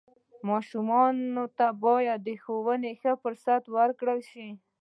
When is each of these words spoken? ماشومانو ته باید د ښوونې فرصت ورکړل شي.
ماشومانو 0.49 1.45
ته 1.57 1.67
باید 1.83 2.19
د 2.27 2.29
ښوونې 2.43 2.91
فرصت 3.23 3.63
ورکړل 3.75 4.19
شي. 4.31 4.49